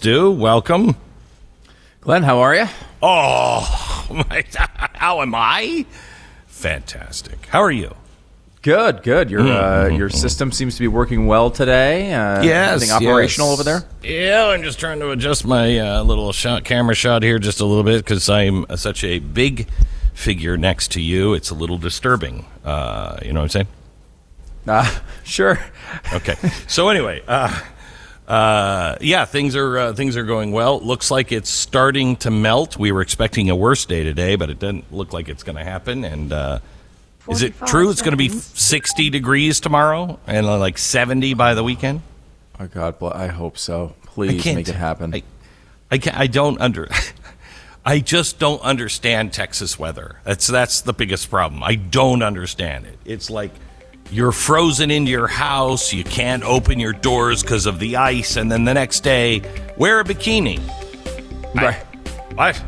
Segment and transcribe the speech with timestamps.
[0.00, 0.30] Stu.
[0.30, 0.96] Welcome.
[2.00, 2.64] Glenn, how are you?
[3.02, 4.42] Oh, my,
[4.94, 5.84] how am I?
[6.46, 7.44] Fantastic.
[7.44, 7.94] How are you?
[8.62, 9.30] Good, good.
[9.30, 12.14] Your uh, your system seems to be working well today.
[12.14, 13.60] Uh, Yes, everything operational yes.
[13.60, 13.84] over there.
[14.02, 17.66] Yeah, I'm just trying to adjust my uh, little shot, camera shot here just a
[17.66, 19.68] little bit because I'm uh, such a big
[20.14, 21.34] figure next to you.
[21.34, 22.46] It's a little disturbing.
[22.64, 23.68] Uh, you know what I'm saying?
[24.66, 25.58] Uh, sure.
[26.14, 26.36] Okay.
[26.68, 27.54] so anyway, uh,
[28.30, 30.78] uh, yeah, things are uh, things are going well.
[30.78, 32.78] Looks like it's starting to melt.
[32.78, 35.64] We were expecting a worse day today, but it doesn't look like it's going to
[35.64, 36.04] happen.
[36.04, 36.60] And uh,
[37.28, 41.34] is it 45 true it's going to be 60 degrees tomorrow and uh, like 70
[41.34, 42.02] by the weekend?
[42.60, 43.96] Oh God, bl- I hope so.
[44.04, 45.12] Please make it happen.
[45.12, 45.24] I,
[45.90, 46.88] I, can't, I don't under.
[47.84, 50.20] I just don't understand Texas weather.
[50.22, 51.64] That's that's the biggest problem.
[51.64, 52.96] I don't understand it.
[53.04, 53.50] It's like
[54.10, 55.92] you're frozen into your house.
[55.92, 59.42] You can't open your doors because of the ice, and then the next day
[59.76, 60.58] wear a bikini.
[61.54, 61.82] right.
[62.34, 62.62] What?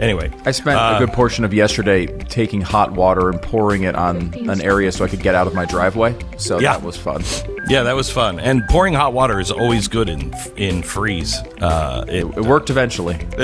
[0.00, 3.94] Anyway, I spent uh, a good portion of yesterday taking hot water and pouring it
[3.94, 6.16] on an area so I could get out of my driveway.
[6.36, 6.72] So Yeah.
[6.72, 7.22] that was fun.
[7.68, 8.40] yeah, that was fun.
[8.40, 11.36] And pouring hot water is always good in in freeze.
[11.60, 13.14] Uh, it, It worked eventually.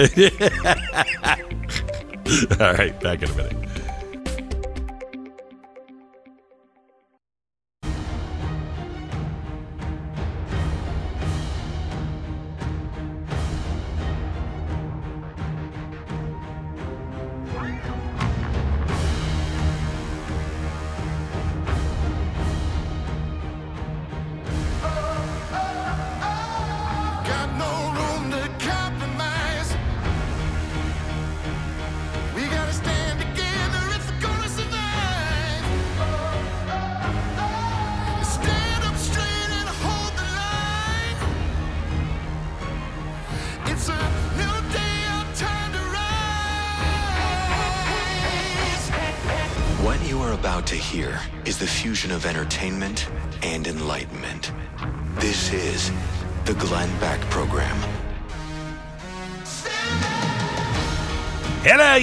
[2.60, 3.56] all right, back in a minute.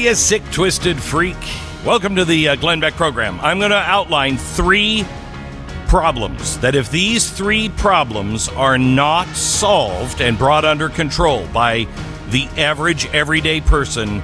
[0.08, 1.36] You sick, twisted freak.
[1.84, 3.42] Welcome to the uh, Glenn Beck program.
[3.42, 5.04] I'm going to outline three
[5.88, 11.88] problems that, if these three problems are not solved and brought under control by
[12.30, 14.22] the average everyday person,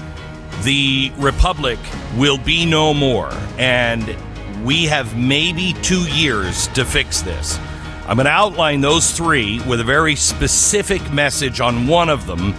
[0.62, 1.80] the republic
[2.16, 3.34] will be no more.
[3.58, 4.16] And
[4.64, 7.60] we have maybe two years to fix this.
[8.08, 12.54] I'm going to outline those three with a very specific message on one of them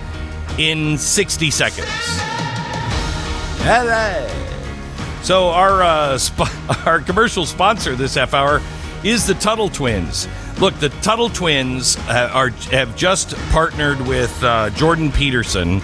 [0.58, 2.23] in 60 seconds.
[3.66, 4.28] Hello.
[5.22, 6.52] So our uh, sp-
[6.86, 8.60] our commercial sponsor this half hour
[9.02, 10.28] is the Tuttle Twins.
[10.60, 15.80] Look, the Tuttle Twins uh, are have just partnered with uh, Jordan Peterson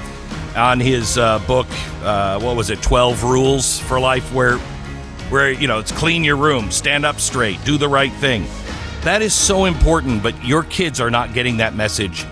[0.55, 1.69] on his uh, book.
[2.03, 2.83] Uh, what was it?
[2.83, 4.59] Twelve Rules for Life, where
[5.31, 8.47] where you know it's clean your room, stand up straight, do the right thing.
[9.05, 12.27] That is so important, but your kids are not getting that message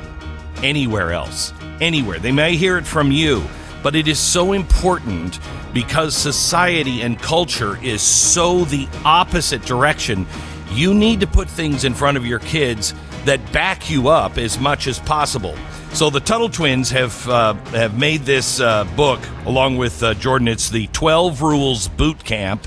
[0.62, 1.54] anywhere else.
[1.80, 2.18] Anywhere.
[2.18, 3.44] They may hear it from you,
[3.82, 5.38] but it is so important
[5.72, 10.26] because society and culture is so the opposite direction.
[10.72, 12.94] You need to put things in front of your kids
[13.24, 15.56] that back you up as much as possible.
[15.92, 20.48] So the Tuttle Twins have uh, have made this uh, book along with uh, Jordan.
[20.48, 22.66] It's the Twelve Rules Boot Camp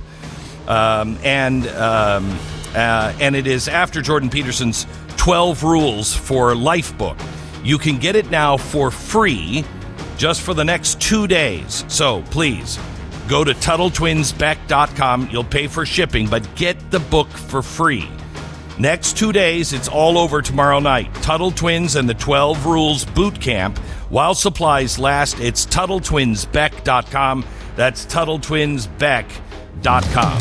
[0.68, 2.40] um, and um,
[2.74, 7.18] uh, and it is after Jordan Peterson's 12 Rules for Life book.
[7.64, 9.66] You can get it now for free
[10.18, 11.84] just for the next two days.
[11.88, 12.80] So please
[13.28, 15.30] go to TuttleTwinsBeck.com.
[15.32, 18.10] You'll pay for shipping, but get the book for free.
[18.80, 21.14] Next two days, it's all over tomorrow night.
[21.16, 23.78] Tuttle Twins and the 12 Rules Boot Camp.
[24.10, 27.46] While supplies last, it's TuttleTwinsBeck.com.
[27.76, 30.38] That's TuttleTwinsBeck.com.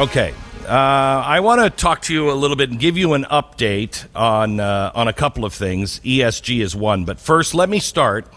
[0.00, 0.32] Okay.
[0.70, 4.06] Uh, I want to talk to you a little bit and give you an update
[4.14, 5.98] on uh, on a couple of things.
[6.04, 8.28] ESG is one, but first, let me start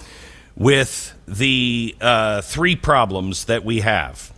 [0.56, 4.34] with the uh, three problems that we have,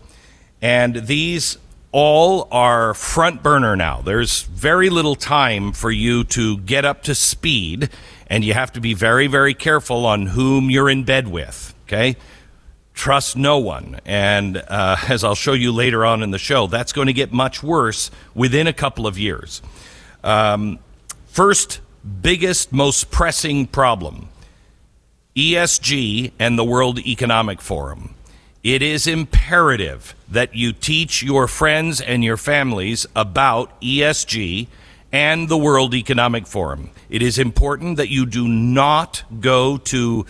[0.62, 1.58] and these
[1.94, 4.02] all are front burner now.
[4.02, 7.90] There's very little time for you to get up to speed,
[8.28, 11.74] and you have to be very, very careful on whom you're in bed with.
[11.88, 12.18] Okay
[12.96, 14.00] trust no one.
[14.06, 17.32] And uh, as I'll show you later on in the show, that's going to get
[17.32, 19.62] much worse within a couple of years.
[20.24, 20.80] Um,
[21.28, 21.82] first,
[22.22, 24.30] biggest, most pressing problem
[25.36, 28.16] ESG and the World Economic Forum.
[28.64, 34.68] It is imperative that you teach your friends and your families about ESG
[35.12, 36.90] and the World Economic Forum.
[37.10, 40.26] It is important that you do not go to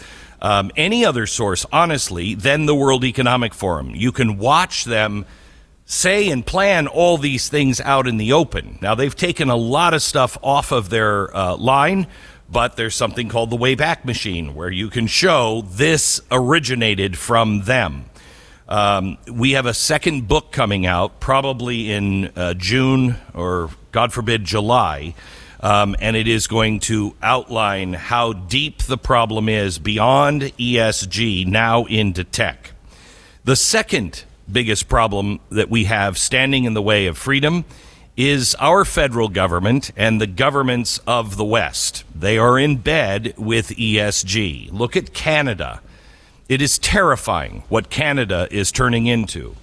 [0.45, 3.95] um, any other source, honestly, than the World Economic Forum.
[3.95, 5.25] You can watch them
[5.85, 8.77] say and plan all these things out in the open.
[8.79, 12.05] Now, they've taken a lot of stuff off of their uh, line,
[12.47, 18.05] but there's something called the Wayback Machine where you can show this originated from them.
[18.69, 24.45] Um, we have a second book coming out, probably in uh, June or, God forbid,
[24.45, 25.15] July.
[25.59, 31.85] Um, and it is going to outline how deep the problem is beyond ESG now
[31.85, 32.71] into tech.
[33.43, 37.65] The second biggest problem that we have standing in the way of freedom
[38.17, 42.03] is our federal government and the governments of the West.
[42.13, 44.71] They are in bed with ESG.
[44.71, 45.81] Look at Canada.
[46.47, 49.55] It is terrifying what Canada is turning into.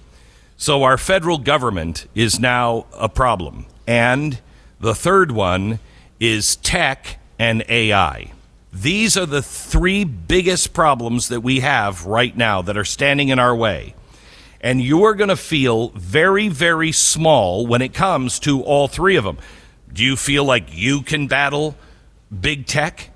[0.57, 3.65] So, our federal government is now a problem.
[3.87, 4.39] And
[4.83, 5.79] the third one
[6.19, 8.33] is tech and AI.
[8.73, 13.39] These are the three biggest problems that we have right now that are standing in
[13.39, 13.95] our way.
[14.59, 19.15] And you are going to feel very, very small when it comes to all three
[19.15, 19.37] of them.
[19.91, 21.77] Do you feel like you can battle
[22.37, 23.09] big tech?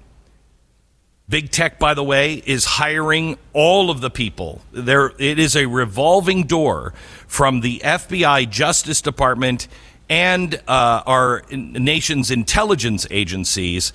[1.27, 4.61] Big tech, by the way, is hiring all of the people.
[4.71, 6.93] There, it is a revolving door
[7.27, 9.67] from the FBI, Justice Department,
[10.09, 13.93] and uh, our nation's intelligence agencies.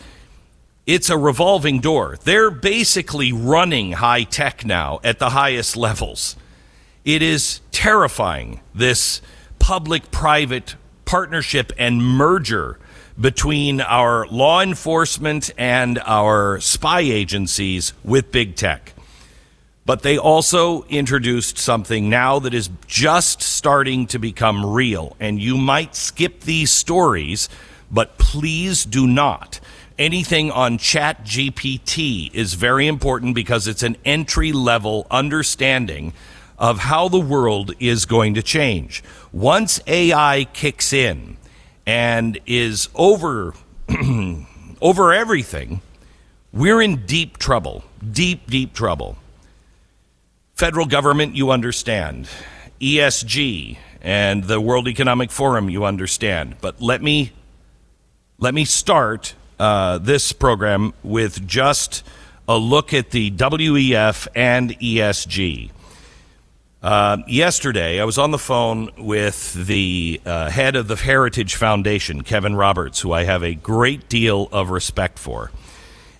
[0.86, 2.18] It's a revolving door.
[2.24, 6.36] They're basically running high tech now at the highest levels.
[7.04, 9.22] It is terrifying, this
[9.58, 10.74] public private
[11.04, 12.78] partnership and merger
[13.20, 18.91] between our law enforcement and our spy agencies with big tech.
[19.84, 25.16] But they also introduced something now that is just starting to become real.
[25.18, 27.48] And you might skip these stories,
[27.90, 29.58] but please do not.
[29.98, 36.12] Anything on Chat GPT is very important because it's an entry level understanding
[36.58, 39.02] of how the world is going to change.
[39.32, 41.36] Once AI kicks in,
[41.86, 43.54] and is over
[44.80, 45.80] over everything,
[46.52, 47.84] we're in deep trouble.
[48.10, 49.16] Deep, deep trouble.
[50.62, 52.28] Federal government, you understand.
[52.80, 56.54] ESG and the World Economic Forum, you understand.
[56.60, 57.32] But let me
[58.38, 62.04] let me start uh, this program with just
[62.46, 65.72] a look at the WEF and ESG.
[66.80, 72.22] Uh, yesterday, I was on the phone with the uh, head of the Heritage Foundation,
[72.22, 75.50] Kevin Roberts, who I have a great deal of respect for.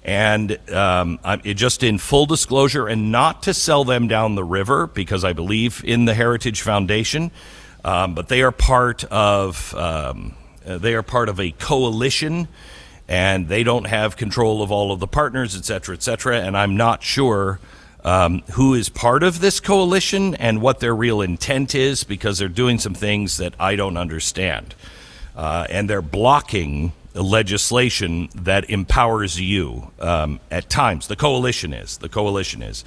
[0.04, 4.88] And um, it, just in full disclosure, and not to sell them down the river
[4.88, 7.31] because I believe in the Heritage Foundation,
[7.84, 10.34] um, but they are part of um,
[10.64, 12.49] they are part of a coalition,
[13.08, 16.40] and they don't have control of all of the partners, et cetera, et cetera.
[16.40, 17.60] And I'm not sure
[18.05, 22.48] um, who is part of this coalition and what their real intent is because they're
[22.48, 24.75] doing some things that I don't understand.
[25.37, 31.09] Uh, and they're blocking legislation that empowers you um, at times.
[31.09, 31.99] The coalition is.
[31.99, 32.85] The coalition is.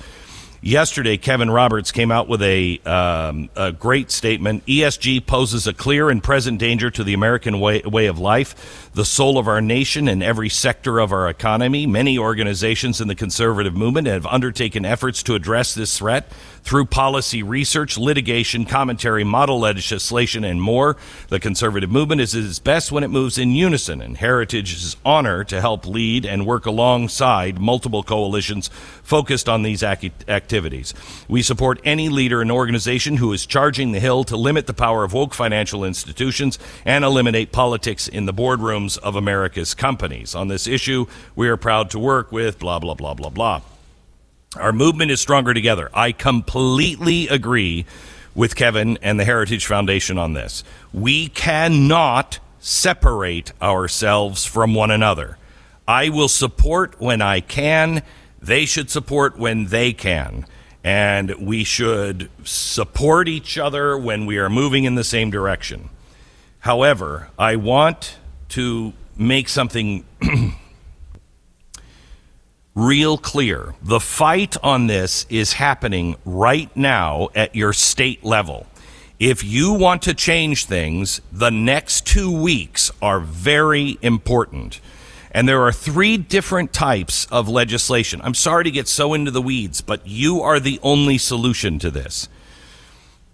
[0.65, 4.65] Yesterday, Kevin Roberts came out with a, um, a great statement.
[4.65, 9.05] ESG poses a clear and present danger to the American way, way of life, the
[9.05, 11.85] soul of our nation, and every sector of our economy.
[11.85, 16.31] Many organizations in the conservative movement have undertaken efforts to address this threat
[16.65, 20.97] through policy research, litigation, commentary, model legislation, and more.
[21.29, 25.43] The conservative movement is at its best when it moves in unison, and Heritage's honor
[25.43, 28.69] to help lead and work alongside multiple coalitions
[29.03, 30.95] focused on these ac- activities.
[31.27, 35.03] We support any leader and organization who is charging the hill to limit the power
[35.03, 40.33] of woke financial institutions and eliminate politics in the boardrooms of America's companies.
[40.33, 41.05] On this issue,
[41.35, 43.61] we are proud to work with blah, blah, blah, blah, blah.
[44.57, 45.89] Our movement is stronger together.
[45.93, 47.85] I completely agree
[48.33, 50.63] with Kevin and the Heritage Foundation on this.
[50.93, 55.37] We cannot separate ourselves from one another.
[55.87, 58.01] I will support when I can.
[58.41, 60.45] They should support when they can.
[60.83, 65.89] And we should support each other when we are moving in the same direction.
[66.59, 68.17] However, I want
[68.49, 70.05] to make something
[72.75, 73.73] real clear.
[73.81, 78.67] The fight on this is happening right now at your state level.
[79.17, 84.81] If you want to change things, the next two weeks are very important.
[85.31, 88.21] And there are three different types of legislation.
[88.23, 91.89] I'm sorry to get so into the weeds, but you are the only solution to
[91.89, 92.27] this.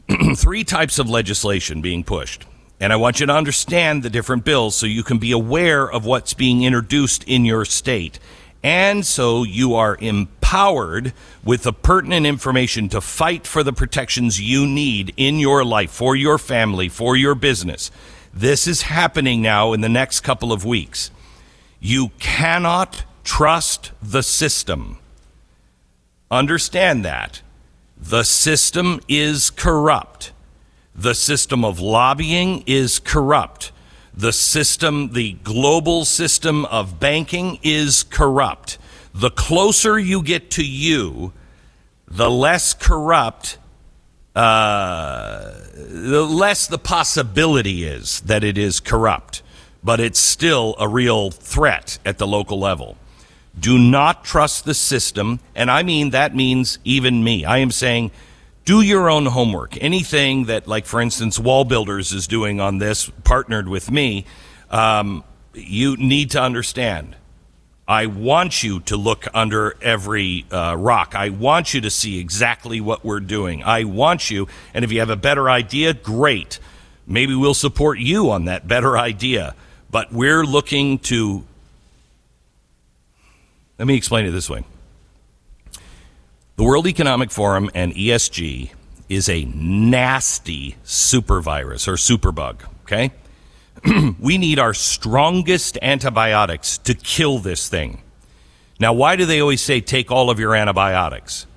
[0.36, 2.46] three types of legislation being pushed.
[2.80, 6.06] And I want you to understand the different bills so you can be aware of
[6.06, 8.20] what's being introduced in your state.
[8.64, 11.14] And so you are empowered
[11.44, 16.16] with the pertinent information to fight for the protections you need in your life, for
[16.16, 17.90] your family, for your business.
[18.34, 21.10] This is happening now in the next couple of weeks.
[21.80, 25.00] You cannot trust the system.
[26.30, 27.42] Understand that.
[27.98, 30.32] The system is corrupt.
[30.96, 33.72] The system of lobbying is corrupt.
[34.14, 38.78] The system, the global system of banking is corrupt.
[39.14, 41.34] The closer you get to you,
[42.08, 43.58] the less corrupt,
[44.36, 49.44] uh, the less the possibility is that it is corrupt.
[49.84, 52.98] But it's still a real threat at the local level.
[53.60, 55.40] Do not trust the system.
[55.56, 57.46] And I mean, that means even me.
[57.46, 58.12] I am saying,
[58.66, 59.82] do your own homework.
[59.82, 64.26] Anything that, like, for instance, Wall Builders is doing on this, partnered with me,
[64.70, 67.16] um, you need to understand.
[67.88, 71.14] I want you to look under every uh, rock.
[71.16, 73.64] I want you to see exactly what we're doing.
[73.64, 76.60] I want you, and if you have a better idea, great.
[77.06, 79.56] Maybe we'll support you on that better idea.
[79.90, 81.44] But we're looking to.
[83.78, 84.64] Let me explain it this way.
[86.62, 88.70] The World Economic Forum and ESG
[89.10, 93.12] is a nasty super virus or superbug, okay?
[94.20, 98.04] we need our strongest antibiotics to kill this thing.
[98.80, 101.48] Now, why do they always say take all of your antibiotics?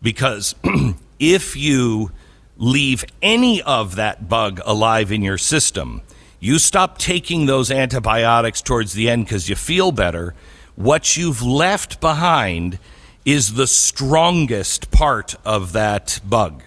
[0.00, 0.54] Because
[1.18, 2.12] if you
[2.56, 6.00] leave any of that bug alive in your system,
[6.40, 10.34] you stop taking those antibiotics towards the end because you feel better.
[10.74, 12.78] What you've left behind
[13.24, 16.62] is the strongest part of that bug.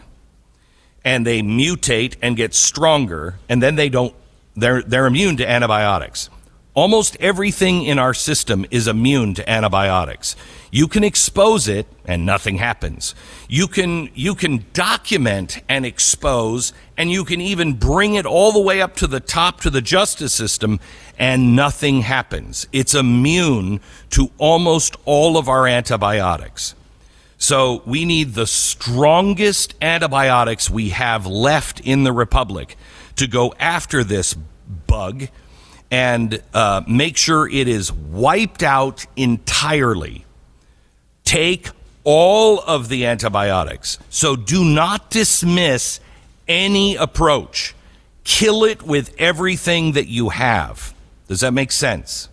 [1.04, 4.14] And they mutate and get stronger, and then they don't,
[4.56, 6.30] they're, they're immune to antibiotics.
[6.74, 10.36] Almost everything in our system is immune to antibiotics.
[10.70, 13.16] You can expose it and nothing happens.
[13.50, 18.62] You can, you can document and expose, and you can even bring it all the
[18.62, 20.80] way up to the top to the justice system,
[21.18, 22.68] and nothing happens.
[22.72, 23.80] It's immune
[24.12, 26.76] to almost all of our antibiotics.
[27.38, 32.76] So we need the strongest antibiotics we have left in the Republic
[33.16, 34.36] to go after this
[34.88, 35.28] bug
[35.90, 40.26] and uh, make sure it is wiped out entirely.
[41.24, 41.70] Take
[42.04, 44.00] all of the antibiotics.
[44.10, 46.00] So do not dismiss
[46.48, 47.76] any approach.
[48.24, 50.94] Kill it with everything that you have.
[51.28, 52.30] Does that make sense?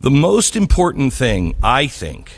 [0.00, 2.32] The most important thing, I think,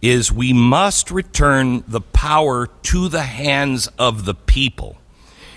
[0.00, 4.98] is we must return the power to the hands of the people.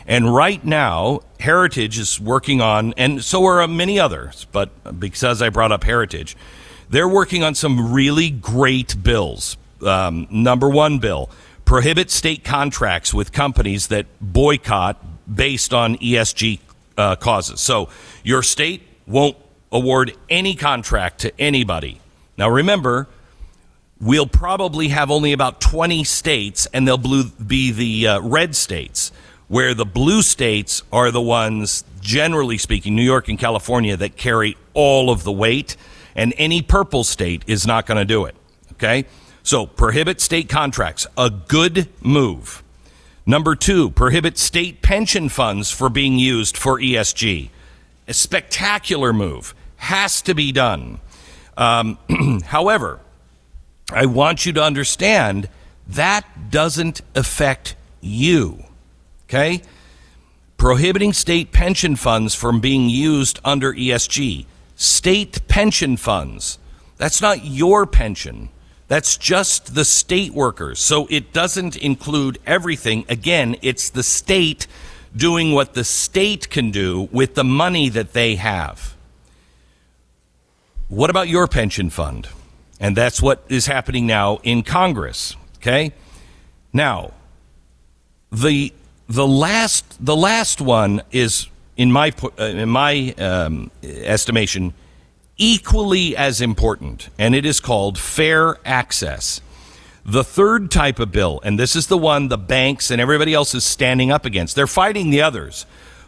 [0.08, 5.50] And right now, Heritage is working on, and so are many others, but because I
[5.50, 6.38] brought up Heritage,
[6.90, 9.58] they're working on some really great bills.
[9.82, 11.30] Um, number one bill
[11.66, 15.04] prohibit state contracts with companies that boycott
[15.36, 16.60] based on ESG
[16.98, 17.62] uh, causes.
[17.62, 17.90] So
[18.24, 19.38] your state won't
[19.72, 22.00] award any contract to anybody.
[22.38, 23.08] Now remember,
[24.00, 29.12] we'll probably have only about 20 states, and they'll blue, be the uh, red states,
[29.48, 34.58] where the blue states are the ones, generally speaking, New York and California, that carry
[34.74, 35.76] all of the weight,
[36.16, 38.36] and any purple state is not going to do it.
[38.74, 39.06] Okay?
[39.44, 42.64] So prohibit state contracts, a good move.
[43.26, 47.50] Number two, prohibit state pension funds for being used for ESG.
[48.08, 49.56] A spectacular move.
[49.78, 51.00] Has to be done.
[51.58, 51.98] Um,
[52.46, 53.00] however,
[53.92, 55.50] I want you to understand
[55.88, 58.64] that doesn't affect you.
[59.28, 59.62] Okay?
[60.58, 64.46] Prohibiting state pension funds from being used under ESG.
[64.76, 66.60] State pension funds.
[66.98, 68.50] That's not your pension.
[68.88, 70.80] That's just the state workers.
[70.80, 73.06] So it doesn't include everything.
[73.10, 74.68] Again, it's the state
[75.16, 78.96] doing what the state can do with the money that they have.
[80.88, 82.28] What about your pension fund?
[82.80, 85.36] And that's what is happening now in Congress.
[85.58, 85.94] Okay?
[86.74, 87.12] Now,
[88.32, 88.74] the
[89.08, 94.74] the last the last one is in my uh, in my um, estimation
[95.38, 99.42] equally as important, and it is called fair access.
[100.06, 103.56] The third type of bill, and this is the one the banks and everybody else
[103.56, 104.56] is standing up against.
[104.56, 105.66] They're fighting the others,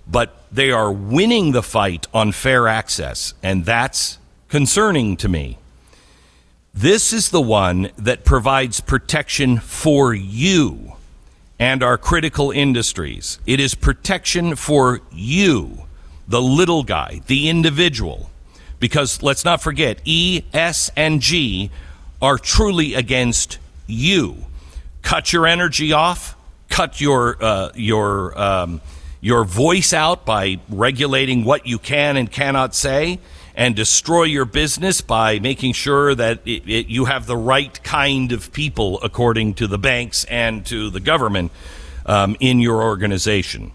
[0.08, 4.20] but they are winning the fight on fair access, and that's
[4.50, 5.58] concerning to me.
[6.74, 10.94] This is the one that provides protection for you
[11.60, 13.40] and our critical industries.
[13.48, 15.86] It is protection for you,
[16.28, 18.30] the little guy, the individual.
[18.80, 21.72] Because let's not forget, E, S, and G
[22.22, 23.58] are truly against
[23.88, 24.38] you.
[25.02, 26.36] Cut your energy off,
[26.70, 28.82] cut your, uh, your, um,
[29.22, 33.20] your voice out by regulating what you can and cannot say
[33.56, 38.32] and destroy your business by making sure that it, it, you have the right kind
[38.32, 41.52] of people according to the banks and to the government
[42.06, 43.72] um, in your organization.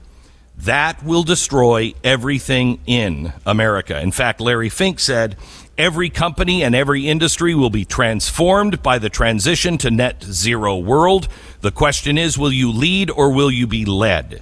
[0.64, 4.00] That will destroy everything in America.
[4.00, 5.36] In fact, Larry Fink said
[5.76, 11.26] every company and every industry will be transformed by the transition to net zero world.
[11.62, 14.40] The question is will you lead or will you be led?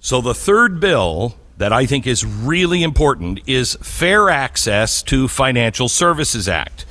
[0.00, 5.90] So the third bill that I think is really important is Fair Access to Financial
[5.90, 6.85] Services Act.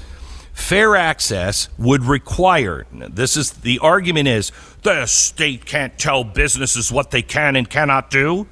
[0.56, 7.12] Fair access would require this is the argument is the state can't tell businesses what
[7.12, 8.48] they can and cannot do.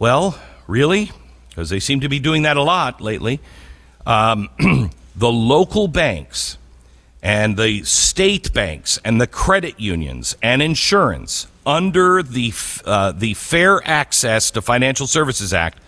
[0.00, 1.12] Well, really?
[1.48, 3.40] Because they seem to be doing that a lot lately.
[4.04, 4.50] Um,
[5.16, 6.58] the local banks
[7.22, 12.52] and the state banks and the credit unions and insurance under the
[12.84, 15.78] uh, the Fair Access to Financial Services Act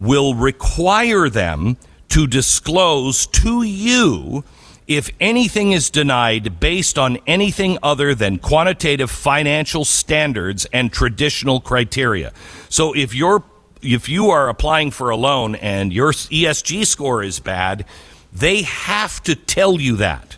[0.00, 1.76] will require them
[2.12, 4.44] to disclose to you
[4.86, 12.30] if anything is denied based on anything other than quantitative financial standards and traditional criteria.
[12.68, 13.42] So if you're
[13.80, 17.86] if you are applying for a loan and your ESG score is bad,
[18.30, 20.36] they have to tell you that.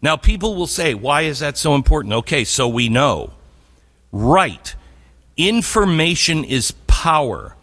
[0.00, 2.14] Now, people will say, why is that so important?
[2.14, 3.32] Okay, so we know.
[4.12, 4.76] Right.
[5.36, 7.56] Information is power.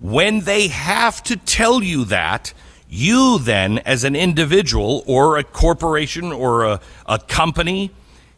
[0.00, 2.54] When they have to tell you that,
[2.88, 7.90] you then, as an individual or a corporation or a, a company,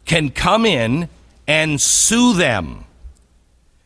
[0.05, 1.09] can come in
[1.47, 2.85] and sue them.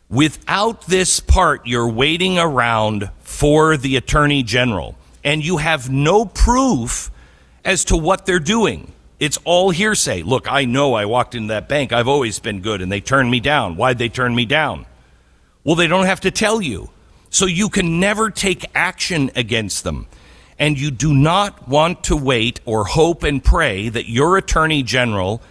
[0.09, 7.11] Without this part, you're waiting around for the attorney general, and you have no proof
[7.63, 8.91] as to what they're doing.
[9.19, 10.23] It's all hearsay.
[10.23, 11.91] Look, I know I walked into that bank.
[11.91, 13.75] I've always been good, and they turned me down.
[13.75, 14.85] Why'd they turn me down?
[15.63, 16.89] Well, they don't have to tell you.
[17.29, 20.07] So you can never take action against them.
[20.59, 25.41] And you do not want to wait or hope and pray that your attorney general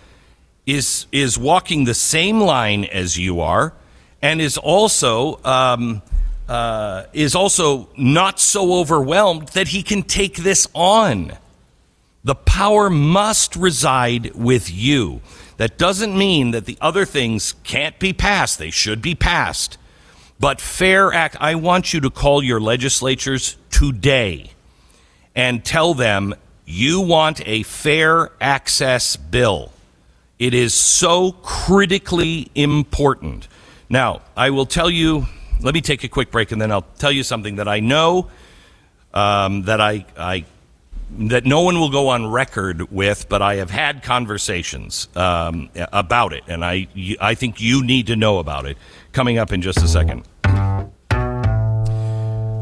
[0.67, 3.73] is, is walking the same line as you are
[4.21, 5.41] and is also.
[5.45, 6.03] Um,
[6.49, 11.37] uh, is also not so overwhelmed that he can take this on.
[12.23, 15.21] The power must reside with you.
[15.57, 18.59] That doesn't mean that the other things can't be passed.
[18.59, 19.79] They should be passed.
[20.39, 24.51] But fair act, I want you to call your legislatures today
[25.35, 26.35] and tell them
[26.67, 29.73] you want a fair access bill.
[30.39, 33.49] It is so critically important.
[33.89, 35.27] Now, I will tell you,
[35.63, 38.29] let me take a quick break and then I'll tell you something that I know
[39.15, 40.45] um, that I, I
[41.19, 46.33] that no one will go on record with, but I have had conversations um, about
[46.33, 46.89] it, and I
[47.21, 48.77] I think you need to know about it.
[49.17, 50.29] Coming up in just a second.
[50.45, 51.09] Uh,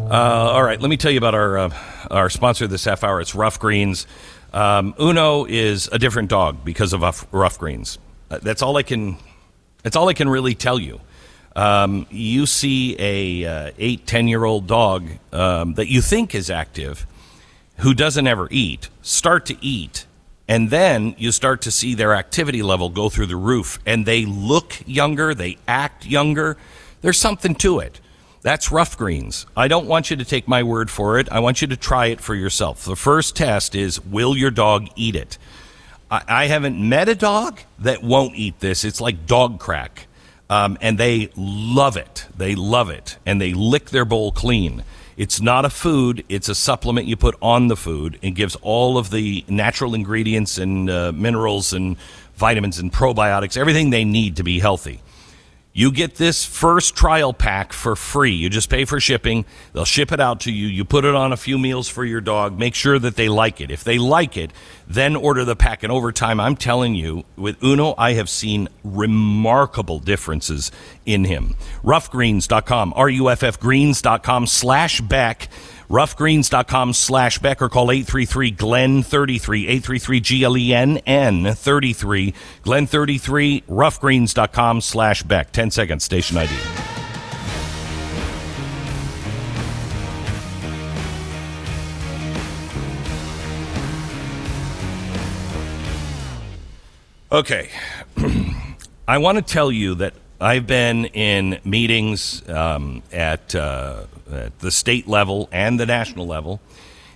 [0.08, 1.74] all right, let me tell you about our uh,
[2.12, 3.20] our sponsor this half hour.
[3.20, 4.06] It's Ruff Greens.
[4.52, 7.98] Um, Uno is a different dog because of Ruff, Greens.
[8.30, 9.16] Uh, that's all I can.
[9.82, 11.00] That's all I can really tell you.
[11.56, 16.50] Um, you see a uh, eight ten year old dog um, that you think is
[16.50, 17.04] active,
[17.78, 20.06] who doesn't ever eat, start to eat,
[20.48, 24.24] and then you start to see their activity level go through the roof, and they
[24.24, 26.56] look younger, they act younger.
[27.00, 28.00] There's something to it.
[28.42, 29.46] That's ruff greens.
[29.56, 31.32] I don't want you to take my word for it.
[31.32, 32.84] I want you to try it for yourself.
[32.84, 35.38] The first test is will your dog eat it?
[36.10, 38.84] I, I haven't met a dog that won't eat this.
[38.84, 40.08] It's like dog crack.
[40.50, 42.26] Um, and they love it.
[42.36, 43.16] They love it.
[43.24, 44.84] And they lick their bowl clean.
[45.16, 48.18] It's not a food, it's a supplement you put on the food.
[48.20, 51.96] It gives all of the natural ingredients and uh, minerals and
[52.34, 55.00] vitamins and probiotics, everything they need to be healthy.
[55.76, 58.30] You get this first trial pack for free.
[58.30, 59.44] You just pay for shipping.
[59.72, 60.68] They'll ship it out to you.
[60.68, 62.56] You put it on a few meals for your dog.
[62.56, 63.72] Make sure that they like it.
[63.72, 64.52] If they like it,
[64.86, 65.82] then order the pack.
[65.82, 70.70] And over time, I'm telling you, with Uno, I have seen remarkable differences
[71.06, 71.56] in him.
[71.82, 75.48] Ruffgreens.com, R-U-F-F greens.com slash Beck
[75.88, 85.52] ruffgreens.com slash Beck or call 833-GLENN-33, 833-G-L-E-N-N-33, Glenn33, ruffgreens.com slash Beck.
[85.52, 86.52] 10 seconds, station ID.
[97.34, 97.68] Okay.
[99.08, 104.70] I want to tell you that I've been in meetings um, at, uh, at the
[104.70, 106.60] state level and the national level,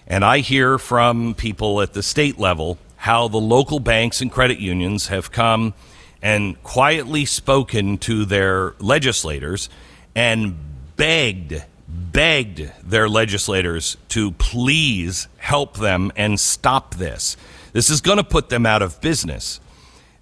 [0.06, 4.58] and I hear from people at the state level how the local banks and credit
[4.58, 5.74] unions have come
[6.20, 9.68] and quietly spoken to their legislators
[10.14, 10.56] and
[10.96, 17.36] begged begged their legislators to please help them and stop this.
[17.72, 19.60] This is going to put them out of business.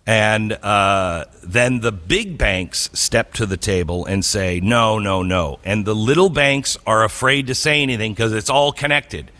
[0.07, 5.59] And uh, then the big banks step to the table and say, no, no, no.
[5.65, 9.33] And the little banks are afraid to say anything because it's all connected.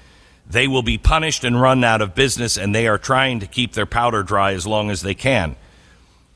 [0.49, 3.73] They will be punished and run out of business, and they are trying to keep
[3.75, 5.57] their powder dry as long as they can.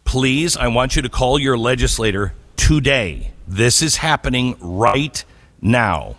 [0.05, 3.33] Please, I want you to call your legislator today.
[3.47, 5.25] This is happening right
[5.61, 6.17] now.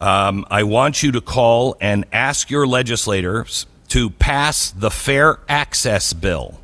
[0.00, 6.12] Um, I want you to call and ask your legislators to pass the Fair Access
[6.12, 6.60] Bill.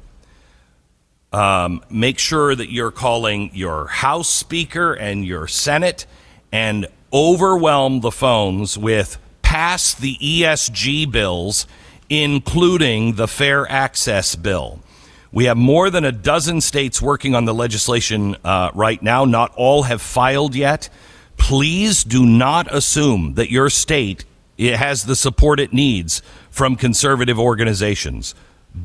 [1.35, 6.07] Um, make sure that you're calling your House Speaker and your Senate
[6.53, 11.67] and overwhelm the phones with pass the ESG bills,
[12.09, 14.79] including the Fair Access Bill.
[15.33, 19.25] We have more than a dozen states working on the legislation uh, right now.
[19.25, 20.89] Not all have filed yet.
[21.37, 24.25] Please do not assume that your state
[24.57, 28.37] has the support it needs from conservative organizations.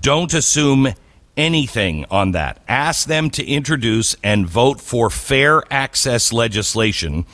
[0.01, 0.95] Don't assume
[1.39, 2.61] anything on that.
[2.67, 7.25] Ask them to introduce and vote for fair access legislation.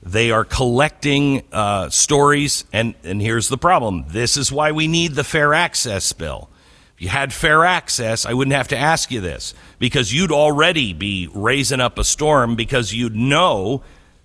[0.03, 4.05] They are collecting uh, stories, and, and here's the problem.
[4.09, 6.51] This is why we need the Fair Access Bill.
[6.97, 10.93] If you had fair access, I wouldn't have to ask you this because you'd already
[10.93, 13.83] be raising up a storm because you'd know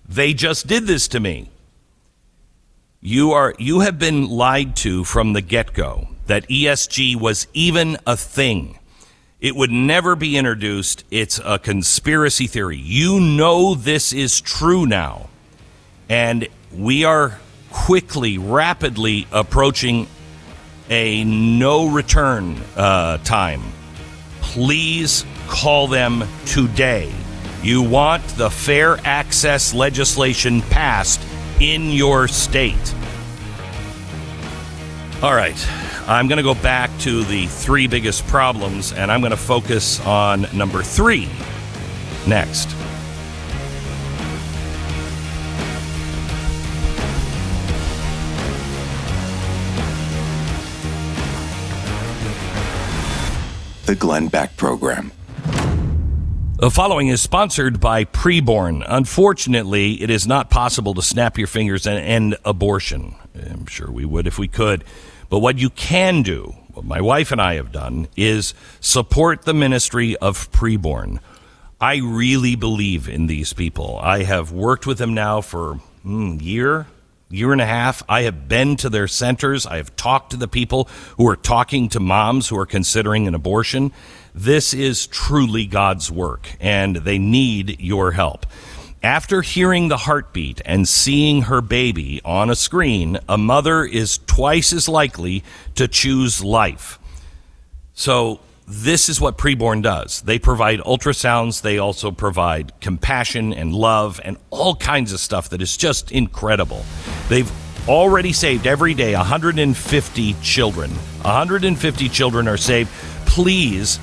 [0.08, 1.50] they just did this to me.
[3.00, 8.16] You are you have been lied to from the get-go that ESG was even a
[8.16, 8.78] thing.
[9.40, 11.04] It would never be introduced.
[11.10, 12.76] It's a conspiracy theory.
[12.76, 15.28] You know this is true now.
[16.08, 17.38] And we are
[17.70, 20.06] quickly, rapidly approaching
[20.90, 23.62] a no return uh, time.
[24.40, 27.12] Please call them today.
[27.62, 31.20] You want the fair access legislation passed
[31.60, 32.94] in your state.
[35.22, 35.56] All right.
[36.08, 40.00] I'm going to go back to the three biggest problems, and I'm going to focus
[40.06, 41.28] on number three
[42.26, 42.77] next.
[53.88, 55.12] The Glenn Beck Program.
[56.56, 58.84] The following is sponsored by Preborn.
[58.86, 63.14] Unfortunately, it is not possible to snap your fingers and end abortion.
[63.34, 64.84] I'm sure we would if we could.
[65.30, 69.54] But what you can do, what my wife and I have done, is support the
[69.54, 71.20] ministry of Preborn.
[71.80, 73.98] I really believe in these people.
[74.02, 76.88] I have worked with them now for mm, year,
[77.30, 78.02] year and a half.
[78.08, 79.66] I have been to their centers.
[79.66, 83.34] I have talked to the people who are talking to moms who are considering an
[83.34, 83.92] abortion.
[84.34, 88.46] This is truly God's work, and they need your help.
[89.02, 94.72] After hearing the heartbeat and seeing her baby on a screen, a mother is twice
[94.72, 95.44] as likely
[95.76, 96.98] to choose life.
[97.94, 100.20] So, this is what preborn does.
[100.20, 105.62] They provide ultrasounds, they also provide compassion and love and all kinds of stuff that
[105.62, 106.84] is just incredible.
[107.30, 107.50] They've
[107.88, 110.90] already saved every day 150 children.
[110.90, 112.90] 150 children are saved.
[113.24, 113.98] Please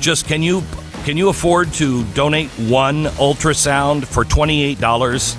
[0.00, 0.62] just can you
[1.04, 5.34] can you afford to donate one ultrasound for $28?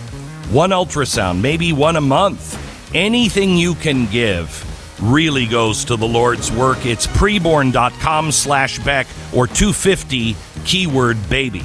[0.53, 2.57] One ultrasound, maybe one a month.
[2.95, 4.65] Anything you can give
[5.01, 6.85] really goes to the Lord's work.
[6.85, 10.35] It's preborn.com slash Beck or 250
[10.65, 11.63] keyword baby.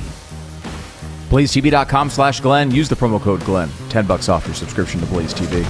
[1.30, 2.70] BlazeTV.com slash Glenn.
[2.70, 3.68] Use the promo code Glenn.
[3.88, 5.64] 10 bucks off your subscription to Blaze TV.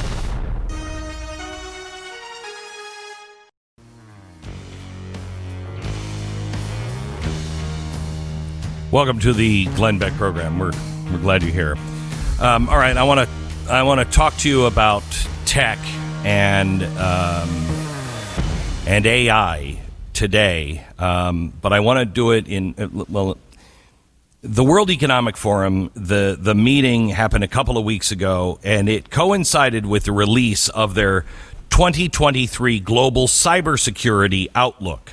[8.95, 10.57] Welcome to the Glenn Beck program.
[10.57, 10.71] We're
[11.11, 11.77] we're glad you're here.
[12.41, 15.03] Um, all right, I want to I want to talk to you about
[15.47, 15.81] tech
[16.25, 17.49] and um,
[18.87, 19.79] and AI
[20.13, 23.37] today, um, but I want to do it in uh, well.
[24.41, 29.11] the World Economic Forum, the, the meeting happened a couple of weeks ago, and it
[29.11, 31.23] coincided with the release of their
[31.71, 35.13] 2023 Global Cybersecurity Outlook.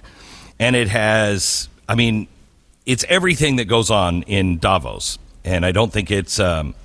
[0.60, 2.28] And it has, I mean,
[2.86, 5.18] it's everything that goes on in Davos.
[5.44, 6.76] And I don't think it's, um,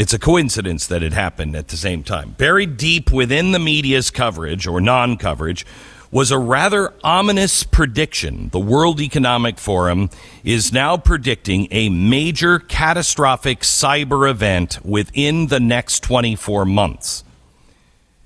[0.00, 2.30] it's a coincidence that it happened at the same time.
[2.30, 5.66] Buried deep within the media's coverage or non coverage
[6.10, 8.48] was a rather ominous prediction.
[8.48, 10.08] The World Economic Forum
[10.42, 17.22] is now predicting a major catastrophic cyber event within the next 24 months.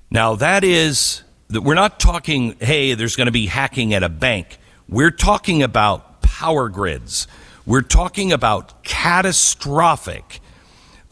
[0.09, 4.59] Now, that is, we're not talking, hey, there's going to be hacking at a bank.
[4.87, 7.27] We're talking about power grids.
[7.65, 10.39] We're talking about catastrophic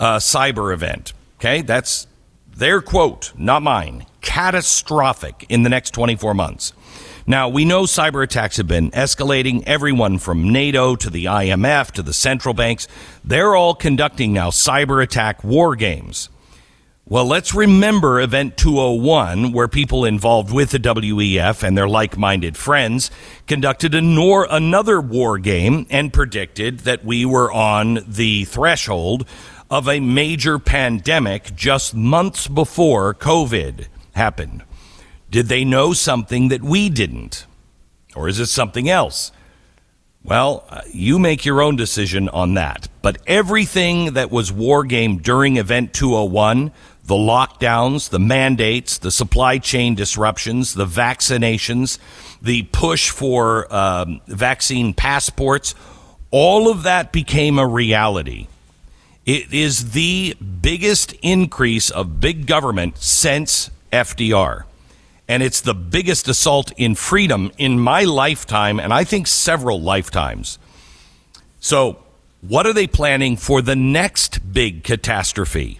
[0.04, 1.14] uh, cyber event.
[1.38, 2.08] Okay, that's
[2.56, 4.06] their quote, not mine.
[4.22, 6.74] Catastrophic in the next 24 months.
[7.26, 9.64] Now, we know cyber attacks have been escalating.
[9.66, 12.88] Everyone from NATO to the IMF to the central banks,
[13.24, 16.28] they're all conducting now cyber attack war games.
[17.06, 22.56] Well, let's remember Event 201, where people involved with the WEF and their like minded
[22.56, 23.12] friends
[23.46, 29.28] conducted a nor- another war game and predicted that we were on the threshold
[29.74, 34.62] of a major pandemic just months before COVID happened.
[35.32, 37.48] Did they know something that we didn't?
[38.16, 39.32] Or is it something else?
[40.24, 42.88] Well, uh, you make your own decision on that.
[43.02, 46.72] But everything that was war game during Event 201,
[47.06, 51.98] the lockdowns, the mandates, the supply chain disruptions, the vaccinations,
[52.44, 55.74] the push for um, vaccine passports,
[56.30, 58.46] all of that became a reality.
[59.26, 64.64] It is the biggest increase of big government since FDR.
[65.30, 70.60] And it's the biggest assault in freedom in my lifetime, and I think several lifetimes.
[71.62, 72.00] So,
[72.42, 75.80] what are they planning for the next big catastrophe?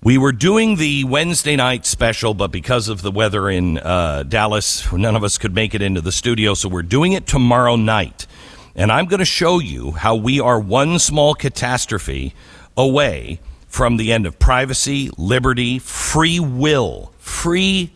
[0.00, 4.92] We were doing the Wednesday night special, but because of the weather in uh, Dallas,
[4.92, 6.54] none of us could make it into the studio.
[6.54, 8.28] So we're doing it tomorrow night.
[8.78, 12.32] And I'm going to show you how we are one small catastrophe
[12.76, 17.12] away from the end of privacy, liberty, free will.
[17.18, 17.90] Free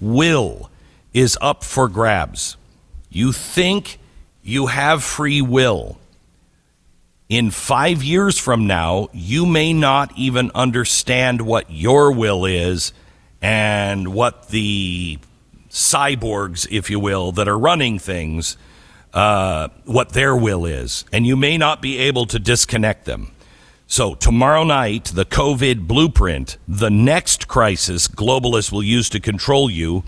[0.00, 0.70] will
[1.12, 2.56] is up for grabs.
[3.10, 3.98] You think
[4.40, 5.98] you have free will.
[7.28, 12.92] In five years from now, you may not even understand what your will is
[13.42, 15.18] and what the
[15.68, 18.56] cyborgs, if you will, that are running things,
[19.14, 21.04] uh, what their will is.
[21.12, 23.32] And you may not be able to disconnect them.
[23.90, 30.04] So, tomorrow night, the COVID blueprint, the next crisis globalists will use to control you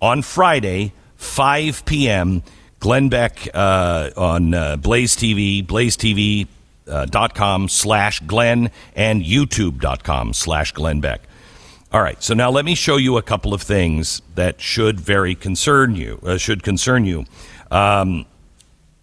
[0.00, 2.44] on Friday, 5 p.m.
[2.78, 11.00] Glenn Beck uh, on uh, Blaze TV, blazetv.com uh, slash Glenn, and youtube.com slash Glenn
[11.00, 11.22] Beck.
[11.92, 15.34] All right, so now let me show you a couple of things that should very
[15.34, 17.24] concern you, uh, should concern you.
[17.70, 18.26] Um,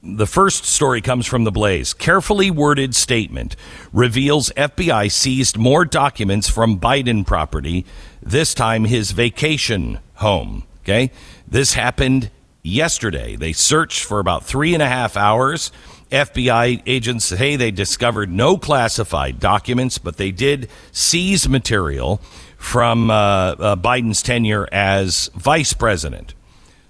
[0.03, 1.93] the first story comes from the Blaze.
[1.93, 3.55] Carefully worded statement
[3.93, 7.85] reveals FBI seized more documents from Biden property,
[8.21, 10.63] this time his vacation home.
[10.81, 11.11] Okay.
[11.47, 12.29] This happened
[12.61, 13.37] yesterday.
[13.37, 15.71] They searched for about three and a half hours.
[16.11, 22.21] FBI agents say hey, they discovered no classified documents, but they did seize material
[22.57, 26.33] from uh, uh, Biden's tenure as vice president.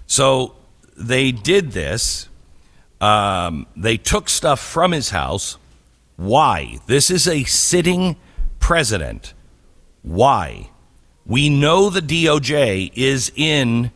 [0.06, 0.56] So
[0.96, 2.28] they did this
[3.00, 5.58] um, they took stuff from his house.
[6.16, 6.78] Why?
[6.86, 8.16] This is a sitting
[8.60, 9.34] president.
[10.02, 10.70] Why?
[11.26, 13.90] We know the DOJ is in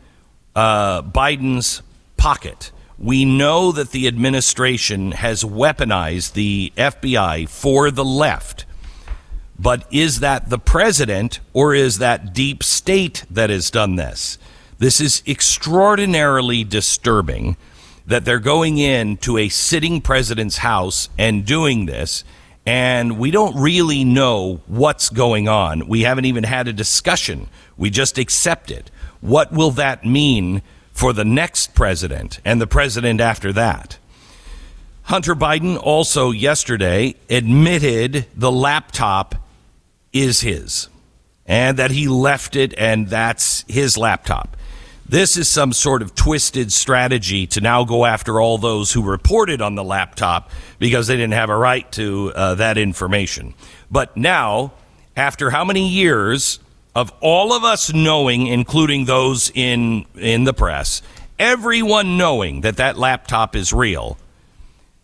[0.57, 1.83] uh, Biden's
[2.17, 2.73] pocket.
[2.99, 8.65] We know that the administration has weaponized the FBI for the left.
[9.59, 14.39] But is that the president or is that deep state that has done this?
[14.79, 17.57] This is extraordinarily disturbing
[18.09, 22.25] that they're going in to a sitting president's house and doing this
[22.69, 25.89] and we don't really know what's going on.
[25.89, 27.49] We haven't even had a discussion.
[27.79, 28.91] We just accept it.
[29.23, 30.61] What will that mean
[30.93, 33.97] for the next president and the president after that?
[35.05, 39.35] Hunter Biden also yesterday admitted the laptop
[40.13, 40.91] is his
[41.47, 44.58] and that he left it and that's his laptop.
[45.09, 49.63] This is some sort of twisted strategy to now go after all those who reported
[49.63, 53.55] on the laptop because they didn't have a right to uh, that information.
[53.91, 54.73] But now,
[55.17, 56.61] after how many years
[56.95, 61.01] of all of us knowing, including those in in the press,
[61.39, 64.19] everyone knowing that that laptop is real,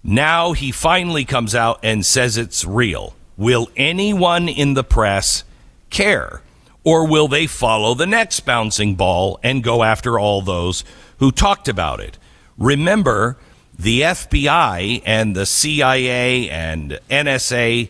[0.07, 3.17] Now he finally comes out and says it's real.
[3.39, 5.45] Will anyone in the press
[5.89, 6.43] care?
[6.85, 10.85] Or will they follow the next bouncing ball and go after all those
[11.19, 12.19] who talked about it?
[12.59, 13.39] Remember,
[13.79, 17.89] the FBI and the CIA and NSA,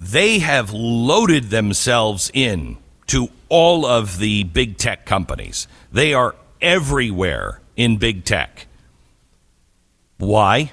[0.00, 5.68] they have loaded themselves in to all of the big tech companies.
[5.92, 8.66] They are everywhere in big tech.
[10.18, 10.72] Why?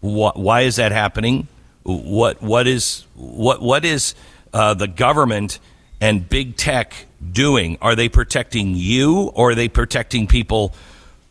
[0.00, 1.46] Why, is that happening?
[1.82, 4.14] What what is what what is
[4.52, 5.58] uh, the government
[6.00, 7.78] and big tech doing?
[7.80, 10.74] Are they protecting you, or are they protecting people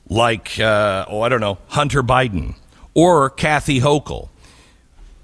[0.08, 2.56] like uh, oh I don't know Hunter Biden
[2.94, 4.30] or Kathy Hochul?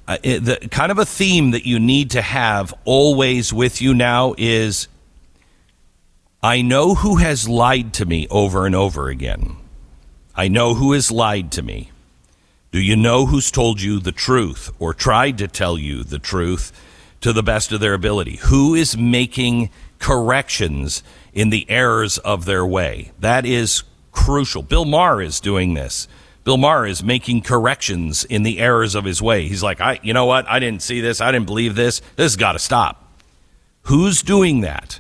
[0.08, 4.36] Uh, the kind of a theme that you need to have always with you now
[4.38, 4.88] is
[6.44, 9.56] I know who has lied to me over and over again.
[10.36, 11.90] I know who has lied to me.
[12.72, 16.72] Do you know who's told you the truth or tried to tell you the truth
[17.26, 18.36] to the best of their ability?
[18.44, 21.02] Who is making corrections
[21.34, 23.14] in the errors of their way?
[23.20, 24.62] That is crucial.
[24.62, 26.08] Bill Maher is doing this.
[26.44, 29.48] Bill Maher is making corrections in the errors of his way.
[29.48, 30.48] He's like, I, you know what?
[30.48, 31.20] I didn't see this.
[31.20, 32.00] I didn't believe this.
[32.16, 33.20] This has got to stop.
[33.86, 35.00] Who's doing that?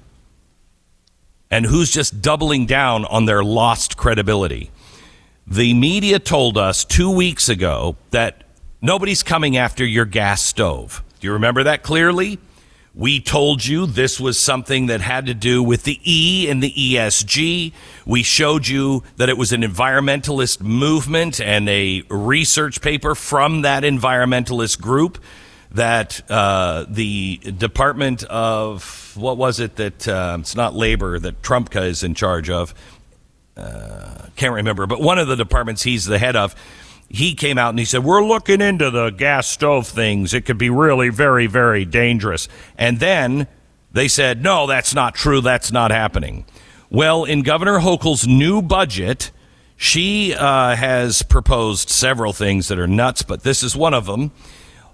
[1.51, 4.71] And who's just doubling down on their lost credibility?
[5.45, 8.45] The media told us two weeks ago that
[8.81, 11.03] nobody's coming after your gas stove.
[11.25, 12.37] You remember that clearly?
[12.93, 16.71] We told you this was something that had to do with the E and the
[16.71, 17.73] ESG.
[18.05, 23.81] We showed you that it was an environmentalist movement and a research paper from that
[23.81, 25.17] environmentalist group
[25.71, 31.87] that uh, the Department of, what was it that, uh, it's not labor, that Trumka
[31.87, 32.75] is in charge of
[34.35, 36.55] can't remember, but one of the departments he's the head of,
[37.09, 40.33] he came out and he said, We're looking into the gas stove things.
[40.33, 42.47] It could be really very, very dangerous.
[42.77, 43.47] And then
[43.91, 45.41] they said, No, that's not true.
[45.41, 46.45] That's not happening.
[46.89, 49.31] Well, in Governor Hochul's new budget,
[49.77, 54.31] she uh, has proposed several things that are nuts, but this is one of them.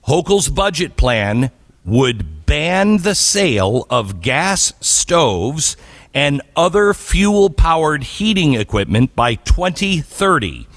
[0.08, 1.52] Hochul's budget plan
[1.86, 5.78] would ban the sale of gas stoves
[6.14, 10.68] and other fuel powered heating equipment by 2030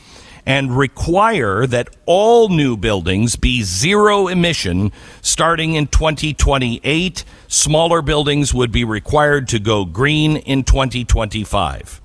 [0.46, 7.24] and require that all new buildings be zero emission starting in 2028.
[7.48, 12.00] Smaller buildings would be required to go green in 2025.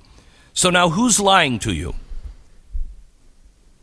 [0.52, 1.94] So now who's lying to you?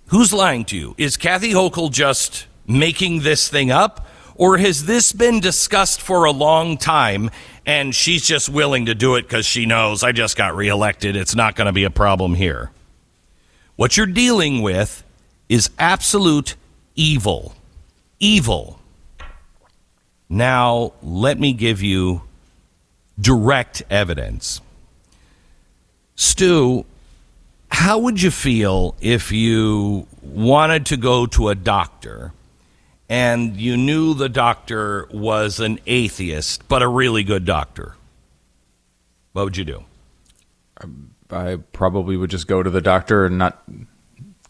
[0.07, 0.95] Who's lying to you?
[0.97, 4.07] Is Kathy Hochul just making this thing up?
[4.35, 7.31] Or has this been discussed for a long time
[7.65, 11.15] and she's just willing to do it because she knows I just got reelected?
[11.15, 12.71] It's not going to be a problem here.
[13.77, 15.03] What you're dealing with
[15.47, 16.55] is absolute
[16.95, 17.55] evil.
[18.19, 18.79] Evil.
[20.27, 22.23] Now, let me give you
[23.19, 24.61] direct evidence.
[26.15, 26.85] Stu,
[27.69, 32.33] how would you feel if you wanted to go to a doctor
[33.07, 37.95] and you knew the doctor was an atheist, but a really good doctor?
[39.33, 39.83] What would you do?
[40.81, 43.61] Um, I probably would just go to the doctor and not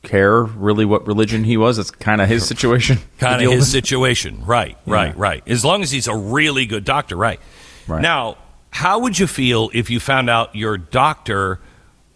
[0.03, 1.77] care really what religion he was.
[1.79, 2.99] It's kind of his situation.
[3.19, 3.67] kind of his with.
[3.67, 4.45] situation.
[4.45, 5.13] Right, right, Yeah.
[5.21, 5.43] right.
[5.47, 7.39] As long as he's a really good doctor, right.
[7.87, 8.01] Right.
[8.01, 8.37] Now,
[8.69, 11.59] how would you feel if you found out your doctor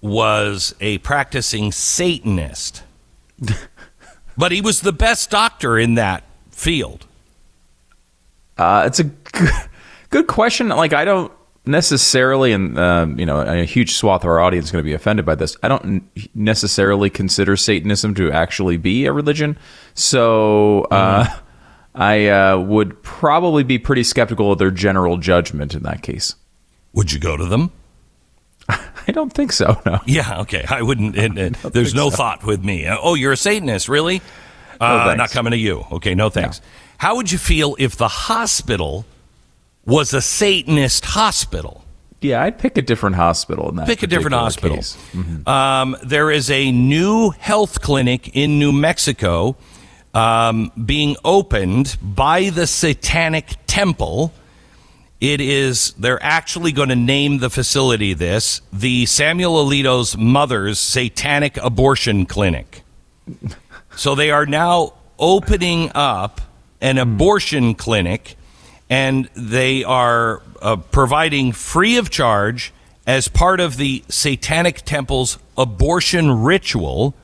[0.02, 2.84] was a practicing Satanist?
[4.38, 7.06] but he was the best doctor in that field.
[8.58, 9.12] Uh, it's a g-
[10.10, 10.70] good question.
[10.70, 11.32] Like I don't
[11.72, 14.94] necessarily, and um, you know, a huge swath of our audience is going to be
[14.94, 15.58] offended by this.
[15.64, 16.04] I don't
[16.36, 19.58] necessarily consider Satanism to actually be a religion.
[19.94, 21.26] So uh,
[21.96, 26.36] I uh, would probably be pretty skeptical of their general judgment in that case.
[26.94, 27.72] Would you go to them?
[28.70, 29.82] I don't think so.
[29.86, 30.00] No.
[30.06, 30.66] Yeah, okay.
[30.70, 31.18] I wouldn't.
[31.18, 32.86] And, and there's no thought with me.
[32.86, 34.22] Uh, Oh, you're a Satanist, really?
[34.80, 35.18] Uh, thanks.
[35.18, 35.86] not coming to you.
[35.92, 36.60] Okay, no thanks.
[36.98, 39.06] How would you feel if the hospital
[39.86, 41.84] was a Satanist hospital?
[42.22, 43.88] Yeah, I'd pick a different hospital in that.
[43.88, 44.78] Pick a different hospital.
[44.78, 44.96] case.
[45.48, 49.56] Um, there is a new health clinic in New Mexico
[50.14, 54.34] um, being opened by the Satanic Temple.
[55.20, 61.58] It is, they're actually going to name the facility this the Samuel Alito's Mother's Satanic
[61.58, 62.84] Abortion Clinic.
[63.96, 66.42] So they are now opening up
[66.82, 68.36] an abortion clinic
[68.92, 72.74] and they are uh, providing free of charge
[73.08, 77.16] as part of the Satanic Temple's abortion ritual.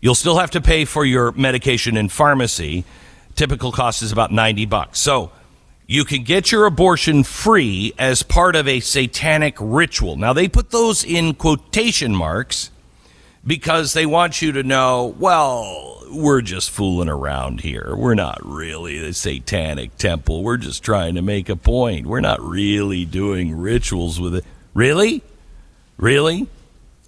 [0.00, 2.84] You'll still have to pay for your medication in pharmacy.
[3.34, 5.00] Typical cost is about 90 bucks.
[5.00, 5.32] So
[5.88, 10.14] you can get your abortion free as part of a satanic ritual.
[10.14, 12.70] Now, they put those in quotation marks
[13.48, 17.94] because they want you to know, well, we're just fooling around here.
[17.96, 20.44] We're not really the satanic temple.
[20.44, 22.06] We're just trying to make a point.
[22.06, 24.44] We're not really doing rituals with it.
[24.74, 25.22] Really?
[25.96, 26.46] Really?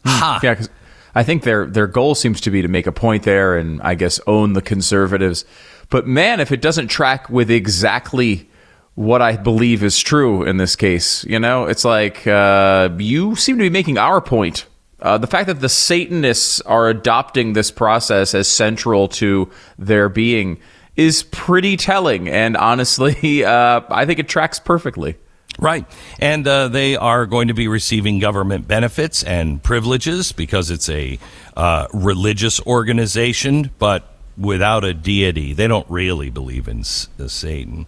[0.05, 0.41] Ha.
[0.43, 0.71] Yeah, because
[1.15, 3.95] I think their their goal seems to be to make a point there, and I
[3.95, 5.45] guess own the conservatives.
[5.91, 8.49] But man, if it doesn't track with exactly
[8.95, 13.59] what I believe is true in this case, you know, it's like uh, you seem
[13.59, 14.65] to be making our point.
[15.03, 20.61] Uh, the fact that the Satanists are adopting this process as central to their being
[20.97, 25.17] is pretty telling, and honestly, uh, I think it tracks perfectly.
[25.59, 25.85] Right.
[26.19, 31.19] And uh, they are going to be receiving government benefits and privileges because it's a
[31.57, 35.53] uh, religious organization, but without a deity.
[35.53, 37.87] They don't really believe in Satan.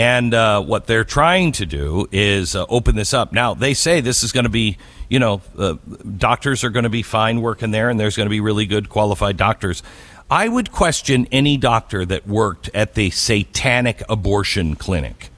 [0.00, 3.34] And uh, what they're trying to do is uh, open this up.
[3.34, 4.78] Now, they say this is going to be,
[5.10, 5.74] you know, uh,
[6.16, 8.88] doctors are going to be fine working there, and there's going to be really good
[8.88, 9.82] qualified doctors.
[10.30, 15.30] I would question any doctor that worked at the satanic abortion clinic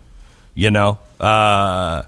[0.54, 2.02] you know uh,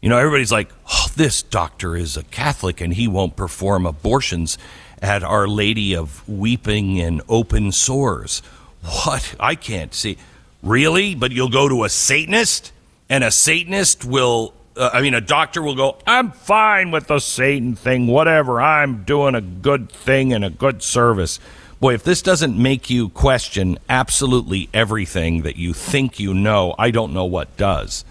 [0.00, 4.58] you know everybody's like oh, this doctor is a catholic and he won't perform abortions
[5.00, 8.40] at our lady of weeping and open sores
[8.82, 10.16] what i can't see
[10.62, 12.72] really but you'll go to a satanist
[13.08, 17.18] and a satanist will uh, i mean a doctor will go i'm fine with the
[17.18, 21.38] satan thing whatever i'm doing a good thing and a good service
[21.82, 26.92] Boy, if this doesn't make you question absolutely everything that you think you know, I
[26.92, 28.04] don't know what does.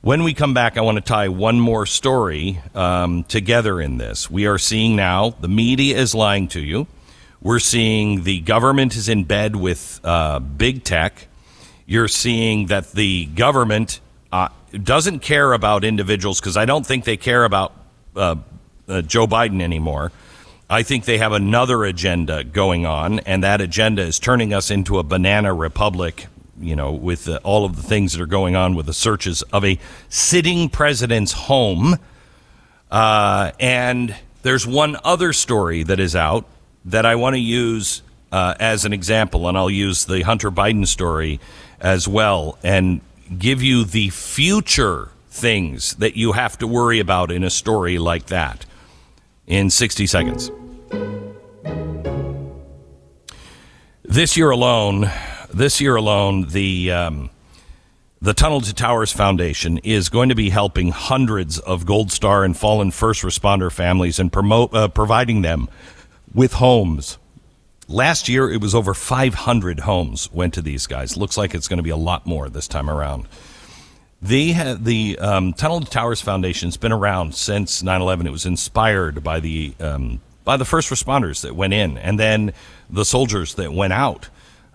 [0.00, 4.28] When we come back, I want to tie one more story um, together in this.
[4.28, 6.88] We are seeing now the media is lying to you.
[7.40, 11.28] We're seeing the government is in bed with uh, big tech.
[11.86, 17.16] You're seeing that the government uh, doesn't care about individuals because I don't think they
[17.16, 17.72] care about
[18.16, 18.36] uh,
[18.88, 20.12] uh, Joe Biden anymore.
[20.70, 24.98] I think they have another agenda going on, and that agenda is turning us into
[24.98, 26.26] a banana republic.
[26.60, 29.64] You know, with all of the things that are going on with the searches of
[29.64, 29.78] a
[30.08, 31.98] sitting president's home.
[32.88, 36.46] Uh, and there's one other story that is out
[36.84, 40.86] that I want to use uh, as an example, and I'll use the Hunter Biden
[40.86, 41.40] story
[41.82, 43.02] as well, and
[43.38, 48.26] give you the future things that you have to worry about in a story like
[48.26, 48.64] that
[49.46, 50.50] in 60 seconds.
[54.04, 55.10] This year alone,
[55.52, 57.30] this year alone, the um,
[58.20, 62.56] the Tunnel to Towers Foundation is going to be helping hundreds of Gold Star and
[62.56, 65.68] fallen first responder families and promote uh, providing them
[66.32, 67.18] with homes.
[67.88, 71.16] Last year, it was over 500 homes went to these guys.
[71.16, 73.26] Looks like it's going to be a lot more this time around.
[74.26, 78.26] Had, the um, Tunnel to Towers Foundation has been around since 9/11.
[78.26, 82.52] It was inspired by the um, by the first responders that went in, and then
[82.88, 84.28] the soldiers that went out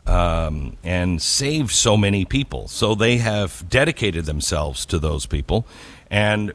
[0.05, 2.67] um, and saved so many people.
[2.67, 5.65] So they have dedicated themselves to those people,
[6.09, 6.53] and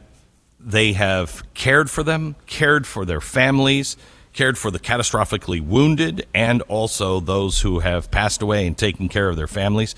[0.59, 3.97] they have cared for them, cared for their families,
[4.33, 9.29] cared for the catastrophically wounded, and also those who have passed away and taken care
[9.29, 9.95] of their families.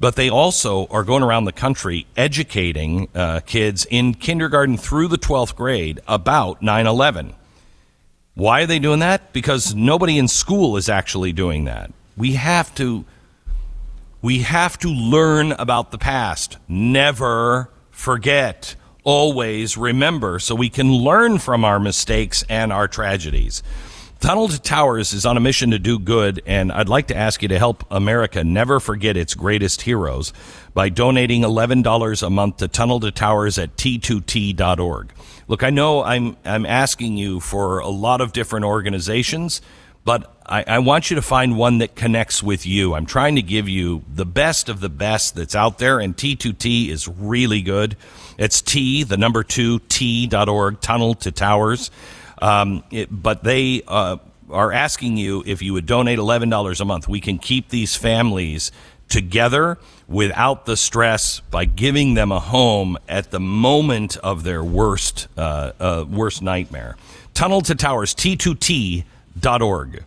[0.00, 5.18] But they also are going around the country educating uh, kids in kindergarten through the
[5.18, 7.34] 12th grade about 9 11.
[8.34, 9.32] Why are they doing that?
[9.32, 11.92] Because nobody in school is actually doing that.
[12.16, 13.04] We have to
[14.22, 16.56] we have to learn about the past.
[16.68, 18.76] Never forget.
[19.04, 23.62] Always remember so we can learn from our mistakes and our tragedies.
[24.20, 27.42] Tunnel to Towers is on a mission to do good, and I'd like to ask
[27.42, 30.32] you to help America never forget its greatest heroes
[30.74, 35.12] by donating $11 a month to Tunnel to Towers at t2t.org.
[35.48, 39.60] Look, I know I'm, I'm asking you for a lot of different organizations,
[40.04, 42.94] but I, I want you to find one that connects with you.
[42.94, 46.88] I'm trying to give you the best of the best that's out there, and T2T
[46.88, 47.96] is really good.
[48.38, 51.90] It's T, the number two, T.org, Tunnel to Towers.
[52.40, 54.16] Um, it, but they uh,
[54.50, 57.08] are asking you if you would donate $11 a month.
[57.08, 58.72] We can keep these families
[59.08, 59.78] together
[60.08, 65.72] without the stress by giving them a home at the moment of their worst, uh,
[65.78, 66.96] uh, worst nightmare.
[67.34, 68.14] Tunnel to Towers,
[69.40, 70.04] T2T.org.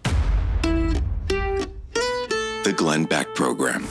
[2.63, 3.87] The Glenn Beck Program.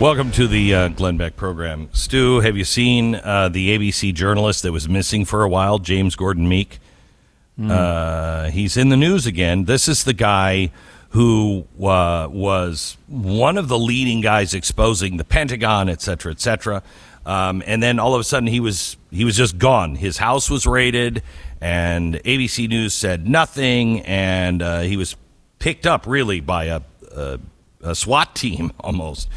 [0.00, 1.90] Welcome to the uh, Glenn Beck program.
[1.92, 6.16] Stu, have you seen uh, the ABC journalist that was missing for a while, James
[6.16, 6.78] Gordon Meek?
[7.60, 9.66] Uh, he's in the news again.
[9.66, 10.72] This is the guy
[11.10, 16.82] who uh, was one of the leading guys exposing the Pentagon, et cetera, et cetera.
[17.26, 19.96] Um, and then all of a sudden he was he was just gone.
[19.96, 21.22] His house was raided,
[21.60, 25.16] and ABC News said nothing, and uh, he was
[25.58, 26.80] picked up really by a,
[27.14, 27.38] a,
[27.82, 29.28] a SWAT team almost.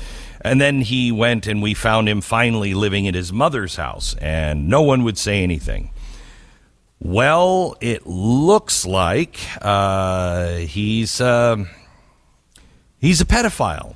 [0.41, 4.67] And then he went, and we found him finally living at his mother's house, and
[4.67, 5.89] no one would say anything.
[7.05, 11.65] Well, it looks like uh, he's uh,
[12.97, 13.95] he's a pedophile.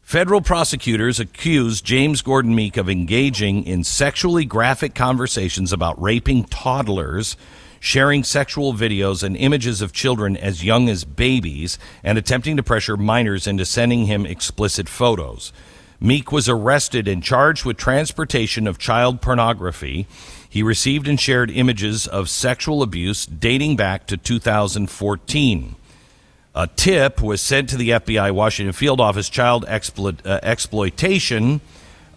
[0.00, 7.36] Federal prosecutors accuse James Gordon Meek of engaging in sexually graphic conversations about raping toddlers,
[7.78, 12.96] sharing sexual videos and images of children as young as babies, and attempting to pressure
[12.96, 15.52] minors into sending him explicit photos.
[16.00, 20.06] Meek was arrested and charged with transportation of child pornography.
[20.54, 25.74] He received and shared images of sexual abuse dating back to 2014.
[26.54, 31.60] A tip was sent to the FBI Washington field office child exploit, uh, exploitation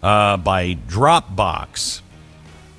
[0.04, 2.00] uh, by Dropbox.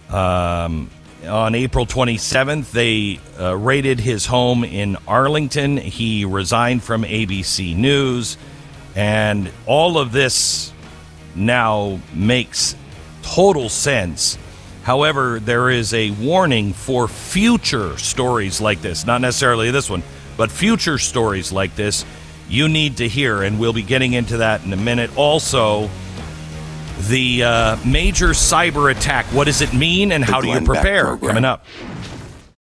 [0.10, 0.90] Um,
[1.28, 5.76] on April 27th, they uh, raided his home in Arlington.
[5.76, 8.38] He resigned from ABC News.
[8.96, 10.72] And all of this
[11.36, 12.78] now makes
[13.24, 14.38] total sense.
[14.90, 20.02] However, there is a warning for future stories like this, not necessarily this one,
[20.36, 22.04] but future stories like this
[22.50, 23.44] you need to hear.
[23.44, 25.16] And we'll be getting into that in a minute.
[25.16, 25.92] Also,
[27.02, 29.28] the uh, major cyber attack.
[29.28, 31.16] What does it mean and how do you prepare?
[31.18, 31.66] Coming up.